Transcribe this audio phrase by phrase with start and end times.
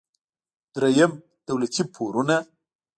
[0.73, 1.11] دریم:
[1.47, 2.37] دولتي پورونه.